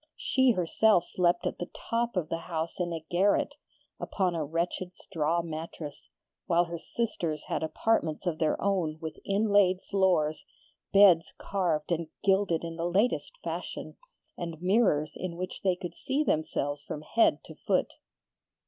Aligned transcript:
She 0.17 0.53
herself 0.53 1.05
slept 1.05 1.45
at 1.45 1.59
the 1.59 1.69
top 1.75 2.17
of 2.17 2.27
the 2.29 2.39
house 2.39 2.79
in 2.79 2.91
a 2.91 3.01
garret, 3.11 3.53
upon 3.99 4.33
a 4.33 4.43
wretched 4.43 4.95
straw 4.95 5.43
mattress, 5.43 6.09
while 6.47 6.63
her 6.65 6.79
sisters 6.79 7.43
had 7.43 7.61
apartments 7.61 8.25
of 8.25 8.39
their 8.39 8.59
own 8.59 8.97
with 8.99 9.17
inlaid 9.23 9.77
floors, 9.91 10.43
beds 10.91 11.35
carved 11.37 11.91
and 11.91 12.07
gilded 12.23 12.63
in 12.63 12.77
the 12.77 12.89
latest 12.89 13.33
fashion, 13.43 13.95
and 14.35 14.59
mirrors 14.59 15.13
in 15.15 15.35
which 15.37 15.61
they 15.61 15.75
could 15.75 15.93
see 15.93 16.23
themselves 16.23 16.81
from 16.81 17.03
head 17.03 17.43
to 17.43 17.53
foot. 17.53 17.93